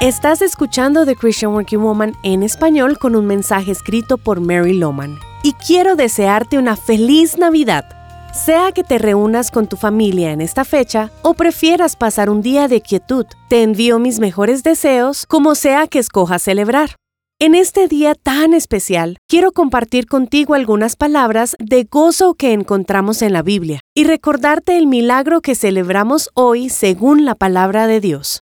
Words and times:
Estás 0.00 0.42
escuchando 0.42 1.06
The 1.06 1.16
Christian 1.16 1.52
Working 1.52 1.80
Woman 1.80 2.12
en 2.22 2.42
español 2.42 2.98
con 2.98 3.16
un 3.16 3.24
mensaje 3.24 3.70
escrito 3.72 4.18
por 4.18 4.40
Mary 4.40 4.74
Loman. 4.74 5.18
Y 5.42 5.54
quiero 5.54 5.96
desearte 5.96 6.58
una 6.58 6.76
feliz 6.76 7.38
Navidad. 7.38 7.86
Sea 8.34 8.72
que 8.72 8.84
te 8.84 8.98
reúnas 8.98 9.50
con 9.50 9.68
tu 9.68 9.78
familia 9.78 10.32
en 10.32 10.42
esta 10.42 10.66
fecha 10.66 11.10
o 11.22 11.32
prefieras 11.32 11.96
pasar 11.96 12.28
un 12.28 12.42
día 12.42 12.68
de 12.68 12.82
quietud, 12.82 13.24
te 13.48 13.62
envío 13.62 13.98
mis 13.98 14.18
mejores 14.20 14.62
deseos 14.62 15.24
como 15.24 15.54
sea 15.54 15.86
que 15.86 15.98
escojas 15.98 16.42
celebrar. 16.42 16.96
En 17.38 17.54
este 17.54 17.88
día 17.88 18.14
tan 18.14 18.52
especial, 18.52 19.16
quiero 19.26 19.50
compartir 19.52 20.08
contigo 20.08 20.52
algunas 20.52 20.96
palabras 20.96 21.56
de 21.58 21.84
gozo 21.84 22.34
que 22.34 22.52
encontramos 22.52 23.22
en 23.22 23.32
la 23.32 23.40
Biblia 23.40 23.80
y 23.94 24.04
recordarte 24.04 24.76
el 24.76 24.88
milagro 24.88 25.40
que 25.40 25.54
celebramos 25.54 26.28
hoy 26.34 26.68
según 26.68 27.24
la 27.24 27.34
palabra 27.34 27.86
de 27.86 28.00
Dios. 28.00 28.42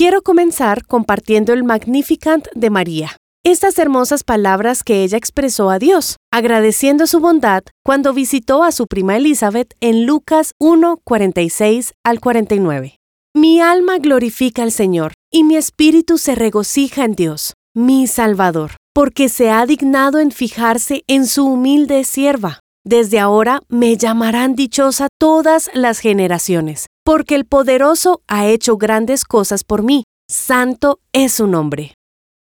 Quiero 0.00 0.22
comenzar 0.22 0.86
compartiendo 0.86 1.52
el 1.52 1.62
Magnificant 1.62 2.46
de 2.54 2.70
María. 2.70 3.16
Estas 3.44 3.78
hermosas 3.78 4.24
palabras 4.24 4.82
que 4.82 5.04
ella 5.04 5.18
expresó 5.18 5.68
a 5.68 5.78
Dios, 5.78 6.16
agradeciendo 6.32 7.06
su 7.06 7.20
bondad 7.20 7.64
cuando 7.84 8.14
visitó 8.14 8.64
a 8.64 8.72
su 8.72 8.86
prima 8.86 9.18
Elizabeth 9.18 9.74
en 9.82 10.06
Lucas 10.06 10.52
1, 10.58 11.00
46 11.04 11.92
al 12.02 12.18
49. 12.18 12.96
Mi 13.34 13.60
alma 13.60 13.98
glorifica 13.98 14.62
al 14.62 14.72
Señor, 14.72 15.12
y 15.30 15.44
mi 15.44 15.56
espíritu 15.56 16.16
se 16.16 16.34
regocija 16.34 17.04
en 17.04 17.14
Dios, 17.14 17.52
mi 17.74 18.06
Salvador, 18.06 18.76
porque 18.94 19.28
se 19.28 19.50
ha 19.50 19.66
dignado 19.66 20.18
en 20.18 20.30
fijarse 20.30 21.02
en 21.08 21.26
su 21.26 21.44
humilde 21.44 22.04
sierva. 22.04 22.60
Desde 22.86 23.18
ahora 23.18 23.60
me 23.68 23.98
llamarán 23.98 24.54
dichosa 24.54 25.08
todas 25.18 25.70
las 25.74 25.98
generaciones, 25.98 26.86
porque 27.04 27.34
el 27.34 27.44
poderoso 27.44 28.22
ha 28.28 28.46
hecho 28.46 28.76
grandes 28.76 29.24
cosas 29.24 29.64
por 29.64 29.82
mí. 29.82 30.04
Santo 30.28 31.00
es 31.12 31.32
su 31.34 31.46
nombre. 31.46 31.94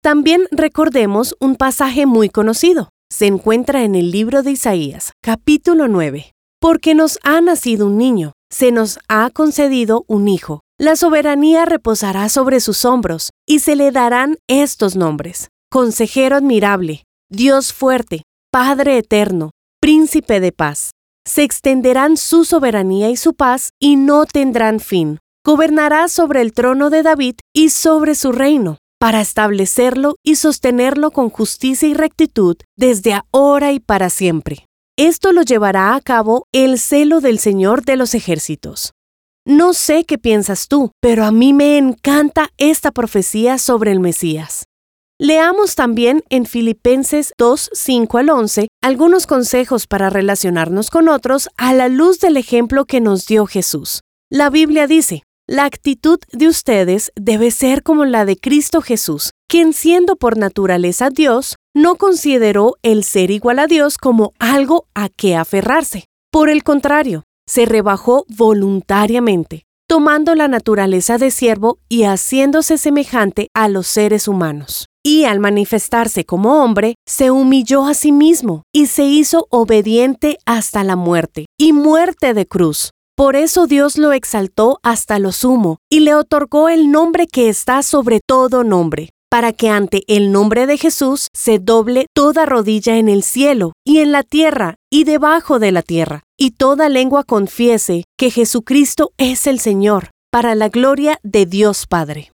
También 0.02 0.46
recordemos 0.50 1.34
un 1.40 1.56
pasaje 1.56 2.06
muy 2.06 2.28
conocido. 2.28 2.88
Se 3.10 3.26
encuentra 3.26 3.84
en 3.84 3.94
el 3.94 4.10
libro 4.10 4.42
de 4.42 4.52
Isaías, 4.52 5.12
capítulo 5.22 5.88
9. 5.88 6.32
Porque 6.60 6.94
nos 6.94 7.18
ha 7.22 7.40
nacido 7.40 7.86
un 7.86 7.98
niño, 7.98 8.32
se 8.50 8.72
nos 8.72 8.98
ha 9.08 9.30
concedido 9.30 10.04
un 10.08 10.28
hijo. 10.28 10.60
La 10.78 10.96
soberanía 10.96 11.64
reposará 11.64 12.28
sobre 12.28 12.60
sus 12.60 12.84
hombros, 12.84 13.30
y 13.46 13.60
se 13.60 13.76
le 13.76 13.92
darán 13.92 14.38
estos 14.48 14.96
nombres. 14.96 15.48
Consejero 15.70 16.36
admirable, 16.36 17.04
Dios 17.30 17.72
fuerte, 17.72 18.22
Padre 18.50 18.98
eterno, 18.98 19.50
Príncipe 19.80 20.40
de 20.40 20.50
paz 20.50 20.92
se 21.26 21.42
extenderán 21.42 22.16
su 22.16 22.44
soberanía 22.44 23.10
y 23.10 23.16
su 23.16 23.34
paz 23.34 23.70
y 23.78 23.96
no 23.96 24.26
tendrán 24.26 24.80
fin. 24.80 25.18
Gobernará 25.44 26.08
sobre 26.08 26.40
el 26.40 26.52
trono 26.52 26.90
de 26.90 27.02
David 27.02 27.36
y 27.54 27.70
sobre 27.70 28.14
su 28.14 28.32
reino, 28.32 28.78
para 28.98 29.20
establecerlo 29.20 30.16
y 30.22 30.36
sostenerlo 30.36 31.10
con 31.10 31.30
justicia 31.30 31.88
y 31.88 31.94
rectitud 31.94 32.56
desde 32.76 33.20
ahora 33.32 33.72
y 33.72 33.80
para 33.80 34.10
siempre. 34.10 34.66
Esto 34.96 35.32
lo 35.32 35.42
llevará 35.42 35.94
a 35.94 36.00
cabo 36.00 36.46
el 36.52 36.78
celo 36.78 37.20
del 37.20 37.38
Señor 37.38 37.84
de 37.84 37.96
los 37.96 38.14
ejércitos. 38.14 38.92
No 39.46 39.74
sé 39.74 40.04
qué 40.04 40.16
piensas 40.16 40.68
tú, 40.68 40.92
pero 41.00 41.24
a 41.24 41.32
mí 41.32 41.52
me 41.52 41.76
encanta 41.76 42.48
esta 42.56 42.92
profecía 42.92 43.58
sobre 43.58 43.92
el 43.92 44.00
Mesías. 44.00 44.64
Leamos 45.24 45.74
también 45.74 46.22
en 46.28 46.44
Filipenses 46.44 47.32
2, 47.38 47.70
5 47.72 48.18
al 48.18 48.28
11 48.28 48.68
algunos 48.82 49.26
consejos 49.26 49.86
para 49.86 50.10
relacionarnos 50.10 50.90
con 50.90 51.08
otros 51.08 51.48
a 51.56 51.72
la 51.72 51.88
luz 51.88 52.20
del 52.20 52.36
ejemplo 52.36 52.84
que 52.84 53.00
nos 53.00 53.24
dio 53.24 53.46
Jesús. 53.46 54.02
La 54.30 54.50
Biblia 54.50 54.86
dice, 54.86 55.22
la 55.48 55.64
actitud 55.64 56.18
de 56.30 56.46
ustedes 56.46 57.10
debe 57.16 57.52
ser 57.52 57.82
como 57.82 58.04
la 58.04 58.26
de 58.26 58.36
Cristo 58.36 58.82
Jesús, 58.82 59.30
quien 59.48 59.72
siendo 59.72 60.16
por 60.16 60.36
naturaleza 60.36 61.08
Dios, 61.08 61.56
no 61.74 61.96
consideró 61.96 62.74
el 62.82 63.02
ser 63.02 63.30
igual 63.30 63.60
a 63.60 63.66
Dios 63.66 63.96
como 63.96 64.34
algo 64.38 64.88
a 64.94 65.08
que 65.08 65.36
aferrarse. 65.36 66.04
Por 66.30 66.50
el 66.50 66.62
contrario, 66.62 67.22
se 67.48 67.64
rebajó 67.64 68.26
voluntariamente, 68.28 69.62
tomando 69.88 70.34
la 70.34 70.48
naturaleza 70.48 71.16
de 71.16 71.30
siervo 71.30 71.78
y 71.88 72.02
haciéndose 72.02 72.76
semejante 72.76 73.48
a 73.54 73.68
los 73.68 73.86
seres 73.86 74.28
humanos 74.28 74.84
y 75.04 75.24
al 75.24 75.38
manifestarse 75.38 76.24
como 76.24 76.62
hombre, 76.64 76.94
se 77.06 77.30
humilló 77.30 77.86
a 77.86 77.94
sí 77.94 78.10
mismo 78.10 78.62
y 78.72 78.86
se 78.86 79.04
hizo 79.04 79.46
obediente 79.50 80.38
hasta 80.46 80.82
la 80.82 80.96
muerte, 80.96 81.46
y 81.58 81.72
muerte 81.72 82.32
de 82.34 82.46
cruz. 82.46 82.90
Por 83.16 83.36
eso 83.36 83.66
Dios 83.68 83.96
lo 83.96 84.12
exaltó 84.12 84.80
hasta 84.82 85.20
lo 85.20 85.30
sumo, 85.30 85.78
y 85.88 86.00
le 86.00 86.14
otorgó 86.14 86.68
el 86.68 86.90
nombre 86.90 87.28
que 87.28 87.48
está 87.48 87.82
sobre 87.82 88.18
todo 88.26 88.64
nombre, 88.64 89.10
para 89.30 89.52
que 89.52 89.68
ante 89.68 90.02
el 90.08 90.32
nombre 90.32 90.66
de 90.66 90.78
Jesús 90.78 91.28
se 91.32 91.58
doble 91.60 92.06
toda 92.14 92.46
rodilla 92.46 92.96
en 92.96 93.08
el 93.08 93.22
cielo, 93.22 93.72
y 93.86 93.98
en 93.98 94.10
la 94.10 94.24
tierra, 94.24 94.76
y 94.90 95.04
debajo 95.04 95.60
de 95.60 95.70
la 95.70 95.82
tierra, 95.82 96.22
y 96.36 96.52
toda 96.52 96.88
lengua 96.88 97.22
confiese 97.22 98.04
que 98.18 98.30
Jesucristo 98.30 99.12
es 99.16 99.46
el 99.46 99.60
Señor, 99.60 100.10
para 100.32 100.56
la 100.56 100.68
gloria 100.68 101.20
de 101.22 101.46
Dios 101.46 101.86
Padre. 101.86 102.33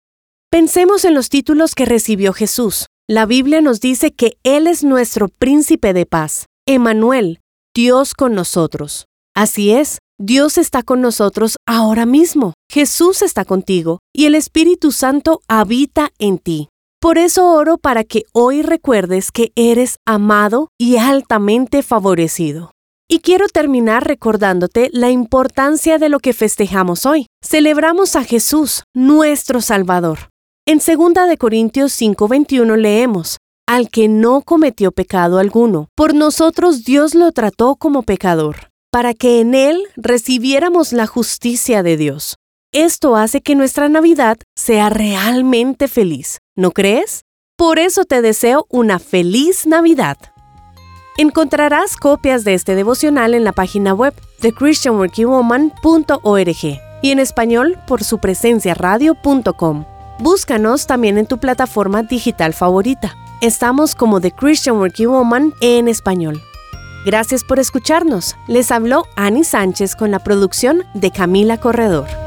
Pensemos 0.55 1.03
en 1.03 1.13
los 1.13 1.27
títulos 1.27 1.75
que 1.75 1.83
recibió 1.83 2.31
Jesús. 2.31 2.85
La 3.09 3.25
Biblia 3.25 3.59
nos 3.59 3.81
dice 3.81 4.13
que 4.13 4.37
Él 4.45 4.67
es 4.67 4.85
nuestro 4.85 5.27
príncipe 5.27 5.91
de 5.91 6.05
paz, 6.05 6.45
Emanuel, 6.65 7.41
Dios 7.75 8.13
con 8.13 8.35
nosotros. 8.35 9.03
Así 9.35 9.71
es, 9.71 9.97
Dios 10.17 10.57
está 10.57 10.81
con 10.81 11.01
nosotros 11.01 11.57
ahora 11.67 12.05
mismo. 12.05 12.53
Jesús 12.71 13.21
está 13.21 13.43
contigo 13.43 13.99
y 14.13 14.27
el 14.27 14.33
Espíritu 14.33 14.93
Santo 14.93 15.41
habita 15.49 16.11
en 16.19 16.37
ti. 16.37 16.69
Por 17.01 17.17
eso 17.17 17.51
oro 17.51 17.77
para 17.77 18.05
que 18.05 18.23
hoy 18.31 18.61
recuerdes 18.61 19.33
que 19.33 19.51
eres 19.57 19.97
amado 20.05 20.69
y 20.79 20.95
altamente 20.95 21.83
favorecido. 21.83 22.71
Y 23.09 23.19
quiero 23.19 23.49
terminar 23.49 24.07
recordándote 24.07 24.89
la 24.93 25.09
importancia 25.09 25.97
de 25.97 26.07
lo 26.07 26.19
que 26.19 26.31
festejamos 26.31 27.05
hoy. 27.05 27.25
Celebramos 27.43 28.15
a 28.15 28.23
Jesús, 28.23 28.83
nuestro 28.93 29.59
Salvador. 29.59 30.29
En 30.67 30.79
2 30.79 31.29
de 31.29 31.37
Corintios 31.37 31.93
5:21 31.93 32.75
leemos: 32.75 33.37
Al 33.67 33.91
que 33.91 34.07
no 34.07 34.41
cometió 34.41 34.91
pecado 34.91 35.37
alguno, 35.37 35.89
por 35.93 36.15
nosotros 36.15 36.83
Dios 36.83 37.13
lo 37.13 37.31
trató 37.31 37.75
como 37.75 38.01
pecador, 38.01 38.71
para 38.91 39.13
que 39.13 39.41
en 39.41 39.53
él 39.53 39.83
recibiéramos 39.95 40.91
la 40.91 41.05
justicia 41.05 41.83
de 41.83 41.97
Dios. 41.97 42.37
Esto 42.73 43.15
hace 43.15 43.41
que 43.41 43.53
nuestra 43.53 43.89
Navidad 43.89 44.37
sea 44.55 44.89
realmente 44.89 45.87
feliz, 45.87 46.39
¿no 46.55 46.71
crees? 46.71 47.21
Por 47.55 47.77
eso 47.77 48.03
te 48.03 48.23
deseo 48.23 48.65
una 48.67 48.97
feliz 48.97 49.67
Navidad. 49.67 50.17
Encontrarás 51.19 51.95
copias 51.95 52.43
de 52.43 52.55
este 52.55 52.73
devocional 52.73 53.35
en 53.35 53.43
la 53.43 53.53
página 53.53 53.93
web 53.93 54.15
de 54.41 54.51
christianworkingwoman.org 54.51 56.81
y 57.03 57.11
en 57.11 57.19
español 57.19 57.77
por 57.85 58.03
su 58.03 58.17
presencia 58.17 58.73
radio.com. 58.73 59.85
Búscanos 60.19 60.87
también 60.87 61.17
en 61.17 61.25
tu 61.25 61.39
plataforma 61.39 62.01
digital 62.03 62.53
favorita. 62.53 63.15
Estamos 63.41 63.95
como 63.95 64.21
The 64.21 64.31
Christian 64.31 64.77
Working 64.77 65.09
Woman 65.09 65.53
en 65.59 65.89
español. 65.89 66.41
Gracias 67.05 67.43
por 67.43 67.59
escucharnos. 67.59 68.35
Les 68.47 68.71
habló 68.71 69.05
Annie 69.17 69.43
Sánchez 69.43 69.95
con 69.95 70.11
la 70.11 70.19
producción 70.19 70.83
de 70.93 71.11
Camila 71.11 71.59
Corredor. 71.59 72.24